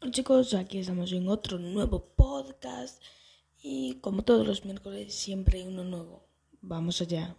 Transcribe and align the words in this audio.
Hola 0.00 0.12
chicos, 0.12 0.54
aquí 0.54 0.78
estamos 0.78 1.12
en 1.12 1.28
otro 1.28 1.58
nuevo 1.58 2.14
podcast 2.14 3.02
y 3.60 3.94
como 4.00 4.22
todos 4.22 4.46
los 4.46 4.64
miércoles 4.64 5.14
siempre 5.14 5.58
hay 5.60 5.66
uno 5.66 5.84
nuevo. 5.84 6.24
Vamos 6.60 7.00
allá. 7.00 7.36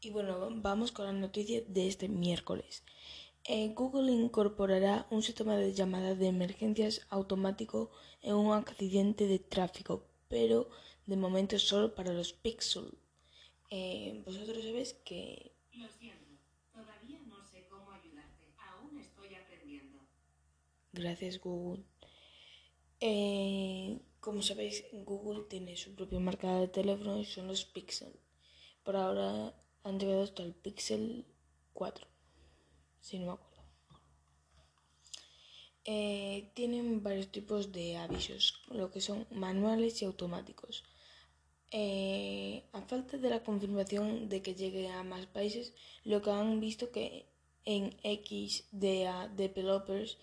Y 0.00 0.10
bueno, 0.10 0.48
vamos 0.56 0.92
con 0.92 1.06
la 1.06 1.12
noticia 1.12 1.62
de 1.66 1.88
este 1.88 2.08
miércoles. 2.08 2.84
Eh, 3.44 3.72
Google 3.74 4.12
incorporará 4.12 5.06
un 5.10 5.22
sistema 5.22 5.56
de 5.56 5.72
llamada 5.72 6.14
de 6.14 6.26
emergencias 6.28 7.06
automático 7.10 7.90
en 8.22 8.34
un 8.34 8.52
accidente 8.52 9.26
de 9.26 9.38
tráfico, 9.38 10.06
pero 10.28 10.68
de 11.06 11.16
momento 11.16 11.58
solo 11.58 11.94
para 11.94 12.12
los 12.12 12.32
Pixel. 12.32 12.98
Eh, 13.70 14.22
Vosotros 14.24 14.62
sabéis 14.64 14.94
que 15.04 15.52
Lo 15.74 15.88
siento, 15.98 16.25
Gracias 20.96 21.38
Google. 21.40 21.84
Eh, 23.00 23.98
como 24.20 24.40
sabéis, 24.40 24.84
Google 25.04 25.44
tiene 25.48 25.76
su 25.76 25.94
propia 25.94 26.18
marca 26.20 26.58
de 26.58 26.68
teléfono 26.68 27.18
y 27.18 27.26
son 27.26 27.48
los 27.48 27.66
Pixel. 27.66 28.14
Por 28.82 28.96
ahora 28.96 29.54
han 29.84 30.00
llegado 30.00 30.22
hasta 30.22 30.42
el 30.42 30.54
Pixel 30.54 31.26
4, 31.74 32.06
si 33.00 33.18
no 33.18 33.26
me 33.26 33.32
acuerdo. 33.32 33.62
Eh, 35.84 36.50
tienen 36.54 37.02
varios 37.02 37.28
tipos 37.30 37.72
de 37.72 37.96
avisos, 37.96 38.62
lo 38.70 38.90
que 38.90 39.02
son 39.02 39.26
manuales 39.30 40.00
y 40.00 40.06
automáticos. 40.06 40.82
Eh, 41.72 42.64
a 42.72 42.80
falta 42.80 43.18
de 43.18 43.28
la 43.28 43.42
confirmación 43.42 44.30
de 44.30 44.40
que 44.40 44.54
llegue 44.54 44.88
a 44.88 45.02
más 45.02 45.26
países, 45.26 45.74
lo 46.04 46.22
que 46.22 46.30
han 46.30 46.58
visto 46.58 46.90
que 46.90 47.26
en 47.66 47.90
XDA 48.02 49.28
Developers 49.28 50.16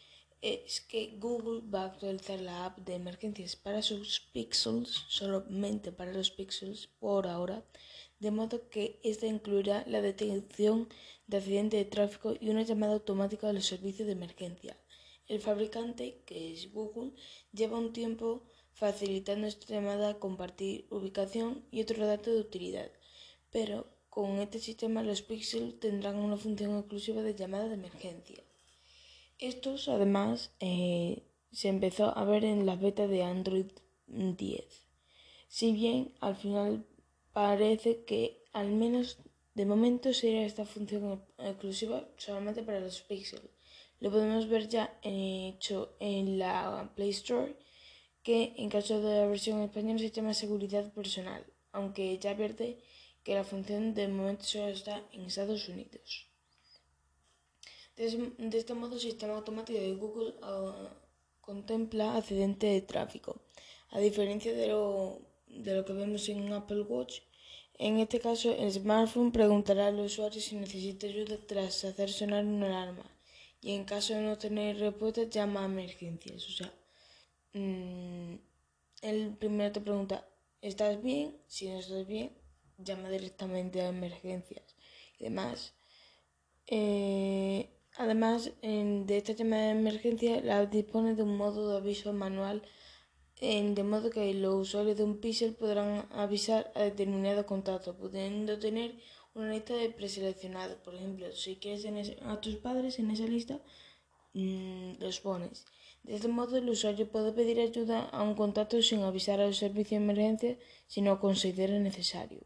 es 0.43 0.81
que 0.81 1.15
Google 1.19 1.61
va 1.73 1.83
a 1.83 1.85
actualizar 1.85 2.41
la 2.41 2.65
app 2.65 2.79
de 2.79 2.95
emergencias 2.95 3.55
para 3.55 3.81
sus 3.81 4.19
pixels, 4.33 5.05
solamente 5.07 5.93
para 5.93 6.11
los 6.11 6.31
pixels 6.31 6.87
por 6.99 7.27
ahora, 7.27 7.63
de 8.19 8.31
modo 8.31 8.69
que 8.69 8.99
esta 9.03 9.25
incluirá 9.25 9.85
la 9.87 10.01
detección 10.01 10.89
de 11.27 11.37
accidente 11.37 11.77
de 11.77 11.85
tráfico 11.85 12.33
y 12.37 12.49
una 12.49 12.63
llamada 12.63 12.93
automática 12.93 13.47
a 13.47 13.53
los 13.53 13.67
servicios 13.67 14.05
de 14.05 14.13
emergencia. 14.19 14.77
El 15.27 15.39
fabricante, 15.39 16.21
que 16.25 16.51
es 16.51 16.73
Google, 16.73 17.13
lleva 17.53 17.79
un 17.79 17.93
tiempo 17.93 18.43
facilitando 18.73 19.47
esta 19.47 19.73
llamada 19.73 20.09
a 20.09 20.19
compartir 20.19 20.87
ubicación 20.89 21.65
y 21.71 21.81
otros 21.81 22.05
datos 22.05 22.33
de 22.33 22.41
utilidad, 22.41 22.91
pero 23.49 23.87
con 24.09 24.39
este 24.39 24.59
sistema 24.59 25.03
los 25.03 25.21
pixels 25.21 25.79
tendrán 25.79 26.17
una 26.17 26.35
función 26.35 26.77
exclusiva 26.77 27.21
de 27.21 27.33
llamada 27.33 27.69
de 27.69 27.75
emergencia. 27.75 28.43
Estos, 29.39 29.87
además, 29.89 30.51
eh, 30.59 31.23
se 31.51 31.69
empezó 31.69 32.17
a 32.17 32.23
ver 32.23 32.45
en 32.45 32.65
la 32.65 32.75
beta 32.75 33.07
de 33.07 33.23
Android 33.23 33.71
10. 34.07 34.65
Si 35.47 35.71
bien 35.71 36.13
al 36.19 36.35
final 36.35 36.85
parece 37.31 38.03
que 38.05 38.43
al 38.53 38.71
menos 38.71 39.19
de 39.55 39.65
momento 39.65 40.13
será 40.13 40.41
esta 40.45 40.65
función 40.65 41.23
exclusiva 41.37 42.07
solamente 42.17 42.63
para 42.63 42.79
los 42.79 43.01
píxeles. 43.01 43.51
Lo 43.99 44.11
podemos 44.11 44.49
ver 44.49 44.67
ya 44.67 44.99
hecho 45.03 45.95
en 45.99 46.39
la 46.39 46.91
Play 46.95 47.11
Store 47.11 47.55
que 48.23 48.53
en 48.57 48.69
caso 48.69 49.01
de 49.01 49.19
la 49.19 49.27
versión 49.27 49.61
española 49.61 49.99
se 49.99 50.11
llama 50.11 50.33
seguridad 50.33 50.91
personal, 50.93 51.45
aunque 51.71 52.17
ya 52.17 52.31
advierte 52.31 52.79
que 53.23 53.35
la 53.35 53.43
función 53.43 53.93
de 53.93 54.07
momento 54.07 54.43
solo 54.43 54.69
está 54.69 55.03
en 55.11 55.21
Estados 55.25 55.67
Unidos. 55.69 56.32
De, 57.95 58.57
este 58.57 58.73
modo, 58.73 58.95
el 58.95 59.01
sistema 59.01 59.35
automático 59.35 59.79
de 59.79 59.93
Google 59.93 60.33
uh, 60.41 60.89
contempla 61.41 62.17
accidente 62.17 62.67
de 62.67 62.81
tráfico, 62.81 63.41
a 63.89 63.99
diferencia 63.99 64.53
de 64.53 64.67
lo, 64.67 65.19
de 65.47 65.75
lo 65.75 65.85
que 65.85 65.93
vemos 65.93 66.27
en 66.29 66.51
Apple 66.53 66.81
Watch. 66.81 67.21
En 67.77 67.99
este 67.99 68.19
caso, 68.19 68.51
el 68.51 68.71
smartphone 68.71 69.31
preguntará 69.31 69.87
al 69.87 69.99
usuario 69.99 70.41
si 70.41 70.55
necesita 70.55 71.07
ayuda 71.07 71.37
tras 71.45 71.83
hacer 71.83 72.09
sonar 72.11 72.45
una 72.45 72.67
alarma 72.67 73.05
y 73.61 73.71
en 73.71 73.85
caso 73.85 74.13
de 74.13 74.21
no 74.21 74.37
tener 74.37 74.77
respuesta 74.77 75.23
llama 75.23 75.61
a 75.61 75.65
emergencias. 75.65 76.47
O 76.49 76.51
sea, 76.51 76.73
mmm, 77.53 78.35
el 79.01 79.35
primero 79.37 79.71
te 79.71 79.81
pregunta, 79.81 80.27
¿estás 80.61 81.01
bien? 81.01 81.37
Si 81.47 81.69
no 81.69 81.79
estás 81.79 82.05
bien, 82.05 82.31
llama 82.77 83.09
directamente 83.09 83.81
a 83.81 83.89
emergencias. 83.89 84.75
Y 85.19 85.25
demás, 85.25 85.73
eh, 86.67 87.69
además 87.97 88.51
de 88.61 89.17
esta 89.17 89.33
llamada 89.33 89.63
de 89.63 89.71
emergencia, 89.71 90.41
la 90.41 90.65
dispone 90.65 91.15
de 91.15 91.23
un 91.23 91.37
modo 91.37 91.69
de 91.69 91.77
aviso 91.77 92.13
manual, 92.13 92.63
de 93.39 93.83
modo 93.83 94.09
que 94.09 94.33
los 94.33 94.55
usuarios 94.55 94.97
de 94.97 95.03
un 95.03 95.19
pixel 95.19 95.53
podrán 95.53 96.07
avisar 96.11 96.71
a 96.75 96.83
determinado 96.83 97.45
contacto, 97.45 97.97
pudiendo 97.97 98.57
tener 98.57 98.95
una 99.33 99.51
lista 99.51 99.75
de 99.75 99.89
preseleccionados. 99.89 100.77
Por 100.77 100.95
ejemplo, 100.95 101.31
si 101.35 101.57
quieres 101.57 101.85
a 102.21 102.39
tus 102.39 102.55
padres 102.55 102.99
en 102.99 103.11
esa 103.11 103.25
lista, 103.25 103.59
mmm, 104.33 104.93
los 104.99 105.19
pones. 105.19 105.65
De 106.03 106.15
este 106.15 106.27
modo, 106.27 106.57
el 106.57 106.69
usuario 106.69 107.09
puede 107.09 107.31
pedir 107.31 107.59
ayuda 107.59 108.03
a 108.09 108.23
un 108.23 108.35
contacto 108.35 108.81
sin 108.81 109.03
avisar 109.03 109.39
al 109.39 109.55
servicio 109.55 109.97
de 109.97 110.03
emergencia 110.03 110.57
si 110.87 111.01
no 111.01 111.19
considera 111.19 111.79
necesario. 111.79 112.45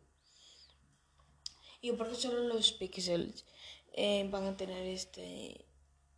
Y 1.82 1.92
por 1.92 2.16
solo 2.16 2.44
los 2.44 2.72
pixels 2.72 3.46
eh, 3.98 4.28
van 4.30 4.46
a 4.46 4.56
tener 4.56 4.86
este, 4.86 5.66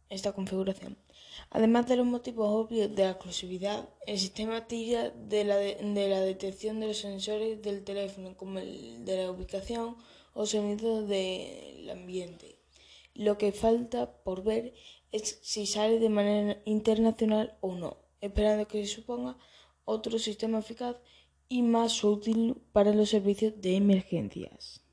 esta 0.09 0.33
configuración. 0.33 0.97
Además 1.49 1.87
de 1.87 1.95
los 1.95 2.05
motivos 2.05 2.49
obvios 2.49 2.93
de 2.93 3.07
exclusividad, 3.07 3.87
el 4.05 4.19
sistema 4.19 4.67
tira 4.67 5.11
de 5.11 5.45
la, 5.45 5.55
de, 5.55 6.09
la 6.09 6.19
detección 6.19 6.81
de 6.81 6.87
los 6.87 6.97
sensores 6.97 7.61
del 7.61 7.85
teléfono, 7.85 8.35
como 8.35 8.59
el 8.59 9.05
de 9.05 9.23
la 9.23 9.31
ubicación 9.31 9.95
o 10.33 10.45
sonido 10.45 11.07
del 11.07 11.89
ambiente. 11.89 12.59
Lo 13.15 13.37
que 13.37 13.53
falta 13.53 14.11
por 14.23 14.43
ver 14.43 14.73
es 15.13 15.39
si 15.41 15.65
sale 15.65 15.99
de 15.99 16.09
manera 16.09 16.61
internacional 16.65 17.57
o 17.61 17.75
no, 17.75 17.97
esperando 18.19 18.67
que 18.67 18.85
se 18.85 18.95
suponga 18.95 19.37
otro 19.85 20.19
sistema 20.19 20.59
eficaz 20.59 20.97
y 21.47 21.61
más 21.61 22.03
útil 22.03 22.61
para 22.73 22.93
los 22.93 23.09
servicios 23.09 23.53
de 23.61 23.77
emergencias. 23.77 24.83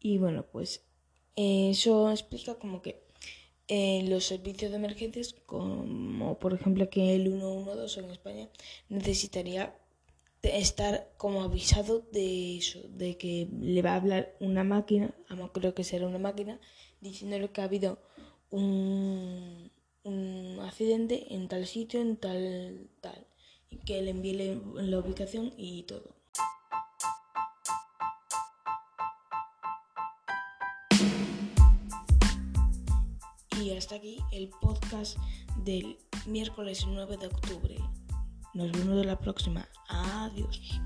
Y 0.00 0.16
bueno, 0.16 0.46
pues 0.50 0.89
eso 1.36 2.10
explica 2.10 2.56
como 2.56 2.82
que 2.82 3.02
eh, 3.68 4.04
los 4.08 4.24
servicios 4.24 4.70
de 4.72 4.78
emergencias, 4.78 5.34
como 5.46 6.38
por 6.38 6.54
ejemplo 6.54 6.90
que 6.90 7.14
el 7.14 7.24
112 7.28 8.00
en 8.00 8.10
España, 8.10 8.48
necesitaría 8.88 9.76
estar 10.42 11.12
como 11.16 11.42
avisado 11.42 12.00
de 12.12 12.56
eso, 12.56 12.80
de 12.88 13.16
que 13.16 13.48
le 13.60 13.82
va 13.82 13.92
a 13.92 13.96
hablar 13.96 14.34
una 14.40 14.64
máquina, 14.64 15.14
creo 15.52 15.74
que 15.74 15.84
será 15.84 16.06
una 16.06 16.18
máquina, 16.18 16.58
diciéndole 17.00 17.50
que 17.50 17.60
ha 17.60 17.64
habido 17.64 17.98
un, 18.50 19.70
un 20.02 20.58
accidente 20.60 21.34
en 21.34 21.48
tal 21.48 21.66
sitio, 21.66 22.00
en 22.00 22.16
tal, 22.16 22.88
tal, 23.00 23.26
y 23.70 23.76
que 23.78 24.02
le 24.02 24.10
envíe 24.10 24.60
la 24.74 24.98
ubicación 24.98 25.52
y 25.56 25.84
todo. 25.84 26.19
Hasta 33.80 33.94
aquí 33.94 34.18
el 34.30 34.50
podcast 34.60 35.16
del 35.64 35.96
miércoles 36.26 36.84
9 36.86 37.16
de 37.16 37.26
octubre. 37.28 37.76
Nos 38.52 38.70
vemos 38.72 38.94
de 38.94 39.04
la 39.04 39.18
próxima. 39.18 39.66
Adiós. 39.88 40.78